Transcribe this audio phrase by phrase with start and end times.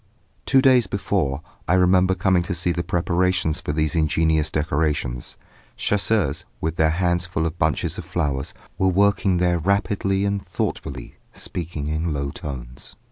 [0.47, 5.37] Two days before, I remember coming to see the preparations for these ingenious decorations.
[5.77, 11.17] Chasseurs, with their hands full of bunches of flowers, were working there rapidly and thoughtfully,
[11.33, 12.95] speaking in low tones.